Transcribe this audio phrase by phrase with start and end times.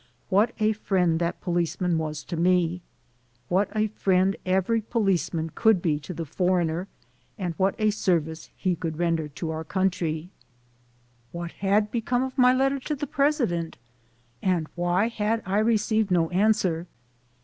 [0.29, 2.81] What a friend that policeman was to me!
[3.49, 6.87] What a friend every policeman could be to the "foreigner"
[7.37, 10.31] and what a service he could render to our country!
[11.31, 13.77] What had become of my letter to the president
[14.41, 16.87] and why had I received no answer?